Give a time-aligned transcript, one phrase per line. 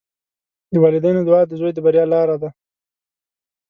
[0.73, 2.49] د والدینو دعا د زوی د بریا لاره ده.